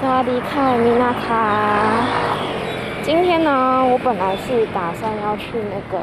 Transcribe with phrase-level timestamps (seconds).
[0.00, 2.06] 萨瓦迪卡，米娜卡。
[3.02, 5.98] 今天呢，我本来是打算要去那个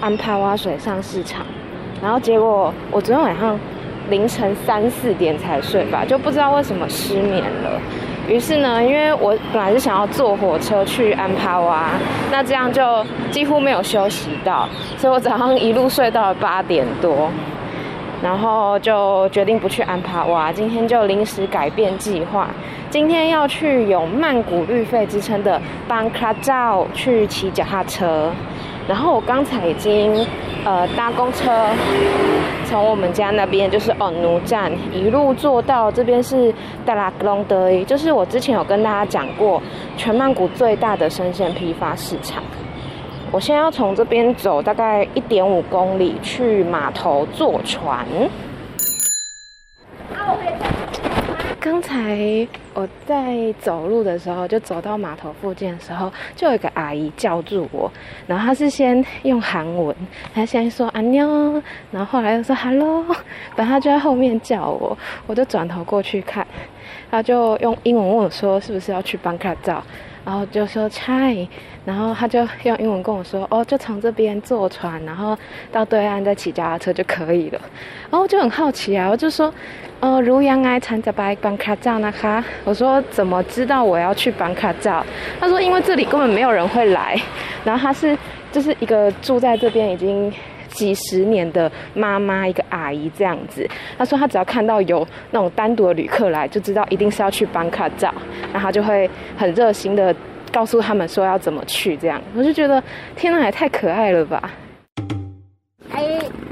[0.00, 1.44] 安帕瓦水上市场，
[2.00, 3.58] 然后结果我昨天晚上
[4.10, 7.80] 凌晨三四点才睡吧，就不知道为什么失眠了。
[8.28, 11.88] 于是呢，因为我本来是想要坐火车去安帕瓦，
[12.30, 17.28] 那这样就几乎没有休息到，所以我早上一路睡到了八点多。
[18.22, 22.48] 然后就决定不去安帕瓦，今天就临时改变计划。
[22.88, 28.30] 今天要去有曼谷绿肺之称的班克拉照去骑脚踏车。
[28.88, 30.26] 然后我刚才已经
[30.64, 31.50] 呃搭公车，
[32.66, 36.52] 从我们家那边就是哦奴站一路坐到这边是
[36.84, 39.62] 达拉格隆德，就是我之前有跟大家讲过
[39.96, 42.42] 全曼谷最大的生鲜批发市场。
[43.32, 48.06] 我现在要从这边走大概一点五公里去码头坐船。
[51.58, 57.90] 刚才我在走路的时候，就走到码头附近的时候，就有一个阿姨叫住我，
[58.26, 59.96] 然后她是先用韩文，
[60.34, 63.02] 她先说阿妞，然后后来又说 hello，
[63.56, 66.46] 然后她就在后面叫我，我就转头过去看，
[67.10, 69.82] 她就用英文问我说是不是要去办卡照。
[70.24, 71.48] 然后就说嗨，
[71.84, 75.36] 然后他就用英文跟我说，哦，就从这边坐船，然后
[75.70, 77.60] 到对岸再骑脚踏车就可以了。
[78.10, 79.52] 然后我就很好奇啊，我就说，
[80.00, 85.04] 呃，如羊爱参加白班卡照那哈，我说怎么知道我要去班卡照？
[85.40, 87.20] 他说因为这里根本没有人会来，
[87.64, 88.16] 然后他是
[88.52, 90.32] 就是一个住在这边已经
[90.71, 93.67] 几十年的妈妈，一个阿姨这样子。
[93.97, 98.13] 他说他只要看到有那种单独的旅客来，就知道一定是要去班卡照，
[98.53, 100.15] 然后他就会很热心的
[100.51, 101.97] 告诉他们说要怎么去。
[101.97, 102.83] 这样我就觉得
[103.15, 104.41] 天哪，也太可爱了吧！
[105.93, 105.97] 哎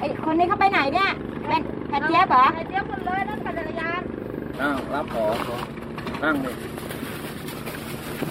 [0.02, 1.10] 哎，คนนี้เขาไปไหนเนี่ย
[1.48, 4.02] เป็นแพทเจี๊ยบเหรอแพทเจี๊ยบหมดเลยนั่งปั่นจักรยาน
[4.62, 5.36] อ้าวรับของ
[6.24, 6.56] นั่งเลย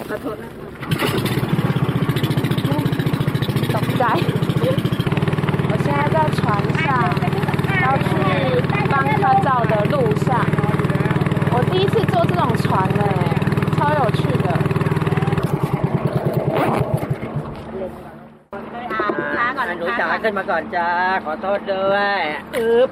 [0.09, 0.49] ขอโทษนะ
[3.73, 4.03] ตกใจ
[4.38, 4.38] 现
[6.19, 6.43] 在在船
[6.83, 6.85] 上，
[7.85, 8.09] 要去
[8.91, 10.27] 班克照的路上。
[11.53, 12.67] 我第一次坐这种船
[12.99, 13.03] 呢，
[13.77, 14.47] 超有趣的。
[19.79, 20.89] หนูจ๋าขึ้นมาก่อนจ้า
[21.25, 22.21] ขอโทษด้วย
[22.57, 22.89] อึ๊บ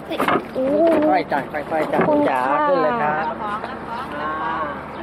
[1.08, 2.00] ค่อยๆจ้ะค่อยๆจ้ะ
[2.30, 3.26] จ๋าขึ้นเลยครับ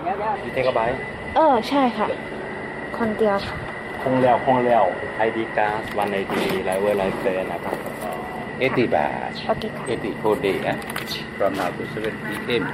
[0.03, 0.89] เดี๋ยวเดี๋ยว เทกบาย
[1.37, 2.07] เออใช่ค่ะ
[2.99, 3.57] คนเดียวค่ะ
[4.05, 4.85] คงแล้วคงแล้ว
[5.17, 7.77] ไอดีการ์ดวันไอดีไลเวอร์ไลเฟนนะครับ
[8.59, 10.77] เอติบาท โอเคค่ะ เอติโคเดะ
[11.37, 12.65] from now to seven p.m.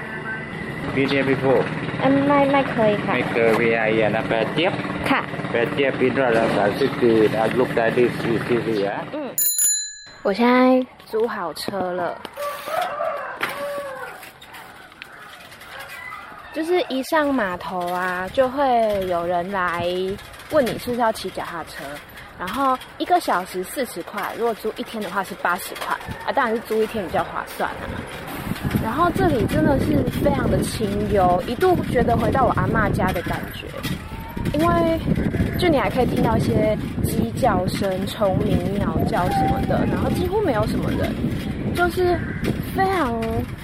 [0.94, 1.62] Been here before
[2.02, 4.72] อืมไม่ไม่เคยค่ะ ไม่เคย VI นะแปดเจี๊ยบ
[5.10, 9.18] ค่ะ แปดเจี๊ยบปีนรักษาสิคืออาลูกได้ดีสิสิสิอ่ะ嗯，
[10.26, 10.56] 我现在
[11.10, 11.64] 租好车
[12.00, 12.02] 了，
[16.54, 17.66] 就是一上码头
[18.00, 18.56] 啊，就会
[19.14, 19.62] 有人来
[20.51, 21.83] 问你是不是要骑脚踏车，
[22.37, 25.95] 然后一个小时四十块，如果租一天的话是八十块
[26.25, 27.83] 啊，当然是租一天比较划算啊。
[28.83, 33.67] 然后这里真的是非常的清幽，一度觉得回到我阿嬷家的感觉，
[34.57, 34.99] 因为
[35.59, 41.13] 就你还可以听到一些鸡叫声、虫鸣、鸟叫什么的，然后几乎没有什么人，
[41.75, 42.19] 就是
[42.75, 43.13] 非常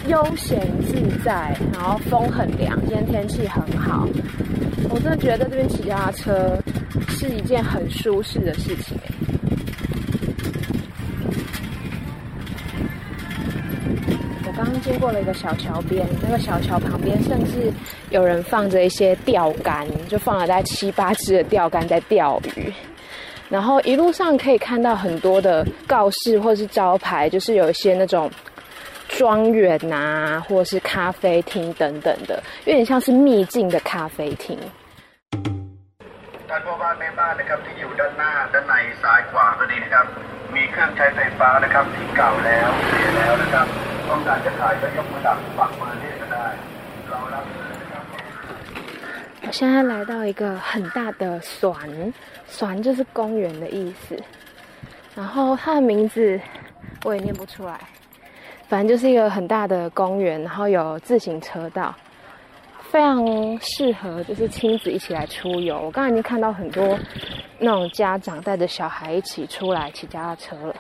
[0.07, 4.07] 悠闲自在，然后风很凉，今天天气很好，
[4.89, 6.57] 我真的觉得在这边骑脚踏车
[7.09, 8.97] 是一件很舒适的事情。
[14.45, 17.71] 我刚刚经过了一个小桥边，那个小桥旁边甚至
[18.09, 22.73] 有人放着一些钓竿，就放了大概七八只的钓竿在钓鱼。
[23.49, 28.29] 然后一路上可以看到很多的告示或是招牌，就是有一些那种
[29.17, 34.55] 庄园啊，或者是咖啡厅等等的，有点像是秘境的咖啡厅。
[49.41, 52.14] 我现在来到一个很大的船，
[52.52, 54.16] 船就是公园的意思。
[55.16, 56.40] 然后它的名字
[57.03, 57.79] 我也念不出来，
[58.67, 61.96] 反正就是一个很大的公园，然后有自行车道，
[62.90, 63.25] 非常
[63.61, 65.75] 适合就是亲子一起来出游。
[65.78, 66.99] 我刚刚已经看到很多
[67.59, 70.75] 那种家长带着小孩一起出来骑脚踏车了。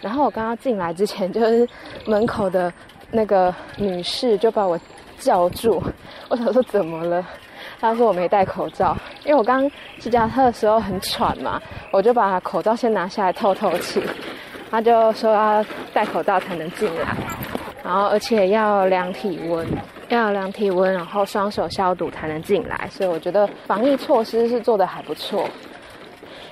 [0.00, 1.66] 然后我刚刚进来之前，就是
[2.04, 2.72] 门口的
[3.10, 4.78] 那个女士就把我
[5.18, 5.82] 叫住。
[6.28, 7.24] 我想说怎么了？
[7.80, 9.70] 她说我没戴口罩，因为我刚
[10.00, 11.62] 骑脚踏车的时候很喘嘛，
[11.92, 14.02] 我就把口罩先拿下来透透气。
[14.74, 17.16] 他就说要戴口罩才能进来，
[17.84, 19.64] 然后而且要量体温。
[20.08, 25.48] 要量体温，然后双手消毒才能进来，所以我觉得防疫措施是做得还不错。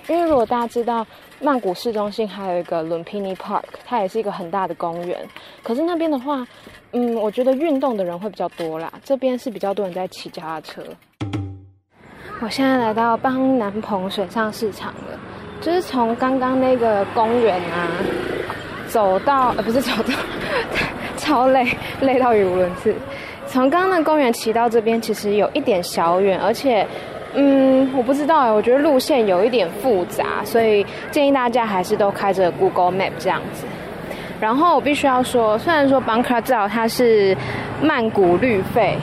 [0.09, 1.07] 因为如果大家知道，
[1.41, 5.19] 曼谷市中心还有一个 Lumpini Park，它也是一个很大的公园。
[5.63, 6.47] 可是那边的话，
[6.93, 8.91] 嗯，我觉得运动的人会比较多啦。
[9.05, 10.83] 这边是比较多人在骑脚踏车。
[12.41, 15.21] 我现在来到邦南蓬水上市场了，
[15.61, 17.87] 就是从刚刚那个公园啊，
[18.93, 20.13] 走到呃不是走到，
[21.17, 21.67] 超累，
[22.03, 22.95] 累到语无伦次。
[23.47, 26.87] 从刚刚那公园骑到这边，其实有一点小远，而且。
[27.35, 33.65] 嗯，我不知道哎，我觉得路线有一点复杂，所以建议大家还是都开着 Google Map 这样子。
[34.39, 37.35] 然后我必须要说，虽然说 Bang Krachao 它是
[37.81, 38.99] 曼谷绿肺，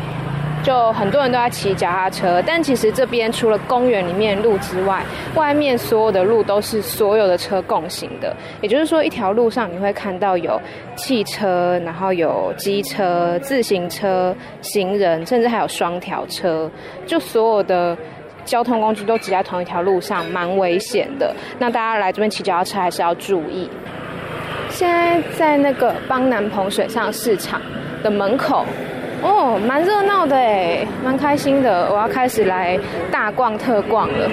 [0.64, 5.04] 就很多人都在骑脚踏车，但其实这边除了公园里面路之外，
[5.36, 8.36] 外面所有的路都是所有的车共行的。
[8.62, 10.62] 也就是说，一条路上你会看到有
[10.96, 16.70] 汽车，然后有机车、自行车、行人，甚至还有双条车，
[17.06, 17.98] 就所有的。
[18.46, 21.36] 交通工具都挤在同一条路上，蛮危险的。
[21.60, 23.70] 那大家来这边骑脚踏车还是要注意。
[24.70, 27.62] 现在在那个邦南鹏水上市场
[28.02, 28.66] 的门口，
[29.23, 31.91] 哦，蛮热闹的哎，蛮开心的。
[31.93, 32.79] 我要开始来
[33.11, 34.31] 大逛特逛了。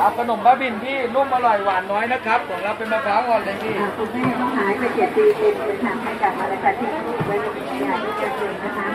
[0.00, 6.88] 啊，ขนมบ้าบินพี่นุ่มอร่อยหวานน้อยนะครับของเราเป็นมะพร้าวอ่อนเลยพี่คุณแม่ต้องหายไปเจ็ดปีเป็นเป็นทางให้กับมาเลยค่ะที่
[7.26, 8.88] ไว้ในงานที่จะเกิดนะคะ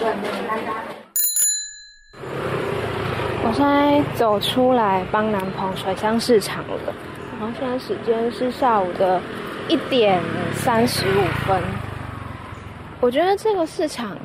[0.00, 0.74] ส่วนหนึ่งนะคะ。
[3.42, 4.50] 我现在走出
[4.80, 4.82] 来
[5.12, 6.86] 邦南蓬水上市场了，
[7.30, 9.20] 然后现在时间是下午的
[9.68, 10.20] 一点
[10.62, 11.62] 三十五分。
[13.05, 14.17] 我觉得这个市场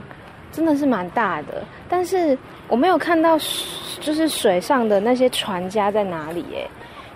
[0.51, 2.37] 真的是蛮大的，但是
[2.67, 3.37] 我没有看到
[4.01, 6.67] 就是水上的那些船家在哪里耶，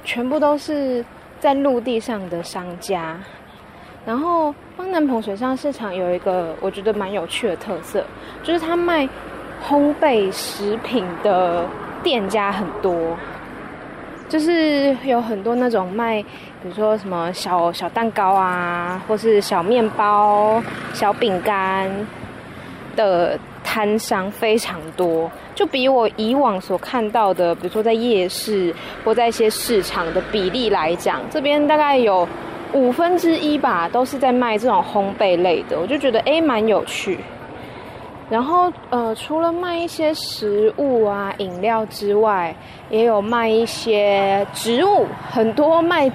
[0.04, 1.02] 全部都是
[1.40, 3.18] 在陆地上的商家。
[4.04, 8.04] 然后邦南鹏水上市场有一个我觉得蛮有趣的特色，
[8.42, 9.08] 就是他卖
[9.66, 11.66] 烘焙食品的。
[12.04, 13.16] 店家很多，
[14.34, 16.20] 就是有很多那种卖，
[16.60, 20.60] 比如说什么小小蛋糕啊，或是小面包、
[20.92, 21.88] 小饼干
[22.96, 32.26] 的摊商非常多，就比我以往所看到的，比如说在夜市或在一些市场的比例来讲，这边大概有
[32.72, 37.20] 五分之一吧，都是在卖这种烘焙类的，我就觉得诶，蛮有趣。
[38.30, 42.56] 然后，呃，除了卖一些食物啊、饮料之外，
[42.88, 46.10] 也有卖一些植物，很多卖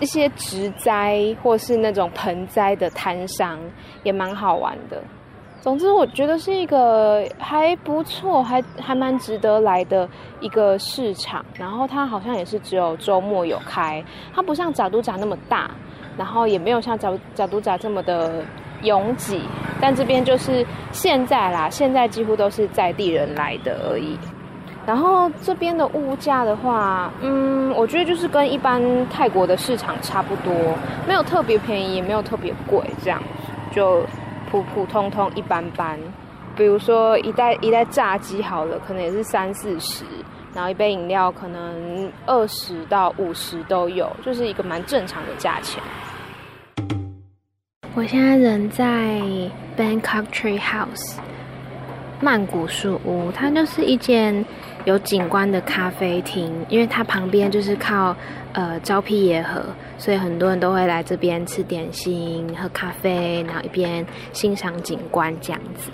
[0.00, 3.58] 一些植栽或是那种盆栽的摊商，
[4.02, 5.00] 也蛮好玩的。
[5.60, 10.08] 总之，我觉得是一个还不错、还还蛮值得来的
[10.40, 11.44] 一个市场。
[11.54, 14.04] 然后它好像也是只有周末有开，
[14.34, 15.70] 它不像贾都贾那么大，
[16.18, 18.44] 然后也没有像贾贾都贾这么的。
[18.82, 19.42] 拥挤，
[19.80, 24.18] 但这边就是现在啦，现在几乎都是在地人来的而已。
[24.86, 30.54] 然后这边的物价的话，嗯，我觉得就是跟一般泰国的市场差不多，
[31.08, 33.20] 没有特别便宜，也没有特别贵，这样
[33.72, 34.04] 就
[34.48, 35.98] 普普通通一般般。
[36.54, 40.04] 比如说一袋一袋炸鸡好了，可能也是三四十，
[40.54, 45.82] 然后一杯饮料可能二十到五十都有，就是一个蛮正常的价钱。
[47.96, 49.22] 我现在人在
[49.74, 51.14] Bangkok Tree House，
[52.20, 54.44] 曼谷树屋，它就是一间
[54.84, 58.14] 有景观的咖啡厅，因为它旁边就是靠
[58.52, 59.62] 呃昭披耶河，
[59.96, 65.90] 所以很多人都会来这边吃点心、喝咖啡，然后一边欣赏景观这样子。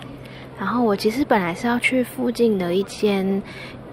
[0.58, 3.40] 然后我其实本来是要去附近的一间。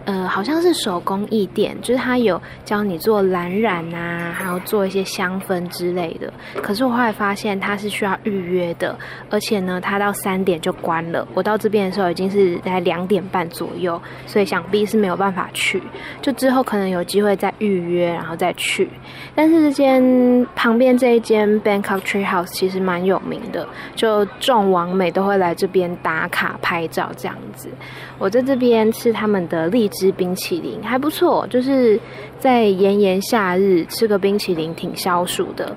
[0.10, 6.34] 呃，好像是手工艺店，就是他有教你做蓝染啊，还有做一些香氛之类的。
[6.64, 8.98] 可是我后来发现它是需要预约的，
[9.30, 11.28] 而且呢，它到三点就关了。
[11.36, 15.80] 我到这边的时候已经是在两点半左右，所以想必是没有办法去。
[16.24, 18.90] 就之后可能有机会再预约，然后再去。
[19.36, 27.70] 但是这间旁边这一间 Bangkok Tree House 其实蛮有名的，就众网美都会来这边打卡拍照这样子。
[28.18, 29.99] 我在这边吃他们的荔枝。
[30.00, 32.00] 吃冰淇淋还不错，就是
[32.40, 35.76] 在炎炎夏日吃个冰淇淋挺消暑的。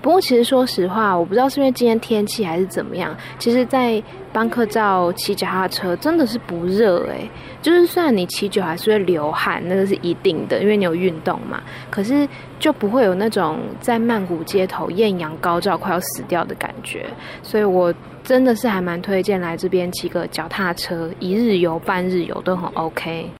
[0.00, 3.16] 不过其实说实话，我不知道是因为今天天气还是怎么样。
[3.38, 4.00] 其实，在
[4.34, 7.28] 邦克照骑脚踏车真的是不热诶，
[7.62, 11.62] 就是虽然你骑久还是会流汗，那个是一定的，因为你有运动嘛。
[11.90, 12.28] 可是
[12.60, 17.06] 就不会有那种在曼谷街头艳阳高照快要死掉的感觉。
[17.42, 23.30] 所以我真的是还蛮推荐来这边骑个脚踏车，一日游、半日游都很 OK。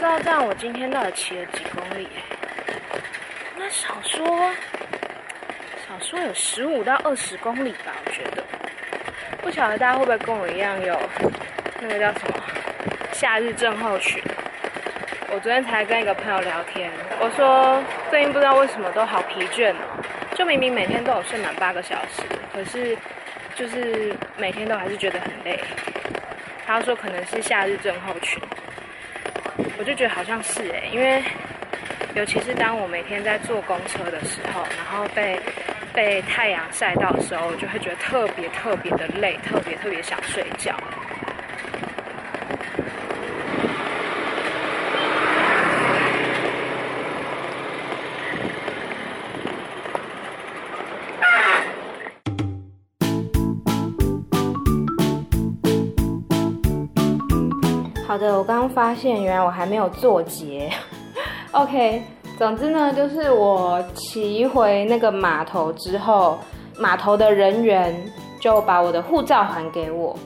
[0.00, 2.08] 不知道这样，我今天到底骑了几公里？
[3.58, 4.50] 那少说
[5.86, 8.42] 少说有十五到二十公里吧，我觉得。
[9.42, 10.98] 不晓得大家会不会跟我一样有
[11.82, 12.42] 那个叫什么
[13.12, 14.22] 夏日症候群？
[15.28, 16.90] 我昨天才跟一个朋友聊天，
[17.20, 20.02] 我说最近不知道为什么都好疲倦哦，
[20.34, 22.22] 就明明每天都有睡满八个小时，
[22.54, 22.96] 可是
[23.54, 25.60] 就是每天都还是觉得很累。
[26.66, 28.42] 他说可能是夏日症候群，
[29.80, 31.22] 我就觉得好像是哎，因为
[32.14, 35.40] 尤其是当我每天在坐公车的时候，然后被
[35.94, 40.76] 被太阳晒到的时候，我就会觉得特别特别的累，特别特别想睡觉。
[58.10, 60.68] 好的，我刚刚发现，原来我还没有做结。
[61.52, 62.02] OK，
[62.36, 66.36] 总之呢，就是我骑回那个码头之后，
[66.76, 67.94] 码头的人员
[68.40, 70.18] 就把我的护照还给我。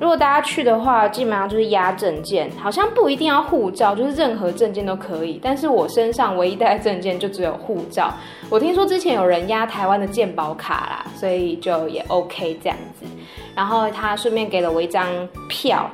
[0.00, 5.38] 如果大家去的话，基本上就是押证件，好像不一定要护照，就是任何证件都可以。
[5.40, 8.12] 但是我身上唯一带的证件就只有护照。
[8.50, 13.06] 我听说之前有人押台湾的健保卡啦，所以就也 OK 这样子。
[13.54, 15.06] 然后他顺便给了我一张
[15.48, 15.88] 票。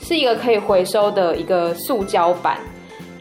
[0.00, 2.56] 是一个可以回收的一个塑胶板，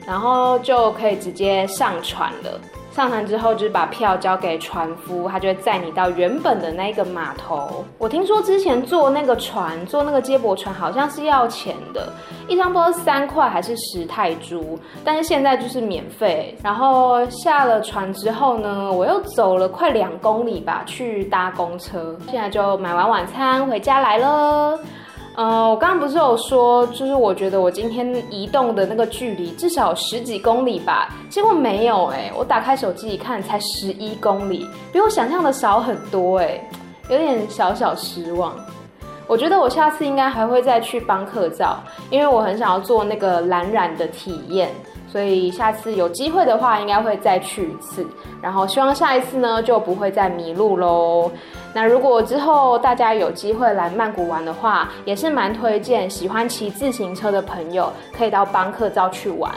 [0.05, 2.59] 然后就可以直接上船了。
[2.91, 7.85] 上船之后，就是把票交给船夫，他就会载你到原本的那个码头。
[7.97, 12.11] 我听说之前坐那个船，坐那个接驳船，好像是要钱的，
[12.49, 16.57] 一张不知道三块还是十泰铢，但是现在就是免费。
[16.61, 22.17] 然后下了船之后呢，我又走了快两公里吧，去搭公车。
[22.29, 24.77] 现在就买完晚餐回家来了。
[25.35, 36.61] 呃，我刚刚不是有说，就是我觉得我今天移动的那个距离至少十几公里吧，结果没有哎、我打开手机一看，才十一公里，比我想象的少很多哎、
[37.09, 38.53] 有点小小失望。
[39.27, 44.69] 我觉得我下次应该还会再去帮客照，因为我很想要做那个蓝染的体验。
[45.11, 48.05] 所以下次有机会的话，应该会再去一次。
[48.41, 51.31] 然后希望下一次呢，就不会再迷路喽。
[51.73, 59.51] 那如果之后大家有机会来曼谷玩的话，也是蛮推荐喜欢骑自行车的朋友可以到邦克照去玩。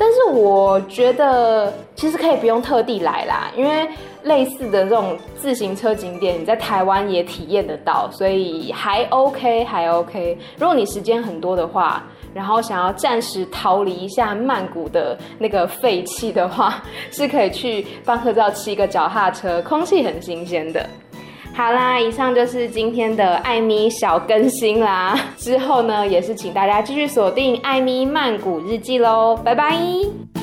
[0.00, 3.88] 但是我觉得其实可以不用特地来啦，因为
[4.22, 10.38] 类似的这种自行车景点，你在台湾也体验得到，所以还 OK，还 OK。
[10.56, 12.04] 如果你时间很多的话，
[12.38, 16.80] 然后想要暂时逃离一下曼谷的那个废气的话，
[17.10, 20.88] 是可以去邦克照骑个脚踏车，空气很新鲜的。
[21.52, 25.18] 好啦，以上就是今天的艾米小更新啦。
[25.36, 30.37] 之后呢，也是请大家继续锁定艾米曼谷日记喽，拜拜。